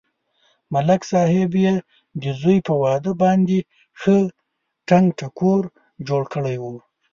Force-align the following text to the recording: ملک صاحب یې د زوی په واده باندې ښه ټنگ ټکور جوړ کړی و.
ملک 0.73 1.01
صاحب 1.11 1.51
یې 1.63 1.73
د 2.21 2.23
زوی 2.41 2.57
په 2.67 2.73
واده 2.83 3.11
باندې 3.23 3.57
ښه 3.99 4.15
ټنگ 4.87 5.05
ټکور 5.19 5.63
جوړ 6.07 6.23
کړی 6.33 6.55
و. 6.61 6.65